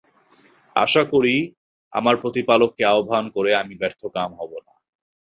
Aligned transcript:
আশা 0.75 1.03
করি, 1.03 1.35
আমার 1.93 2.15
প্রতিপালককে 2.17 2.83
আহ্বান 2.85 3.25
করে 3.29 3.51
আমি 3.55 3.73
ব্যর্থকাম 3.75 4.29
হব 4.35 4.51
না। 4.67 4.73